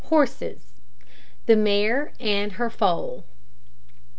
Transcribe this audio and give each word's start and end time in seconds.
HORSES. 0.05 0.81
THE 1.45 1.55
MARE 1.55 2.13
AND 2.19 2.53
HER 2.53 2.71
FOAL. 2.71 3.23